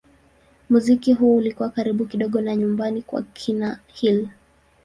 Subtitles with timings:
[0.69, 4.29] Muziki huo ulikuwa karibu kidogo na nyumbani kwa kina Hill.